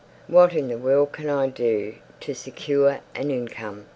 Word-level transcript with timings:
"What 0.25 0.53
in 0.55 0.67
the 0.69 0.79
world 0.79 1.11
can 1.11 1.29
I 1.29 1.49
do 1.49 1.93
to 2.21 2.33
secure 2.33 3.01
an 3.13 3.29
income?" 3.29 3.85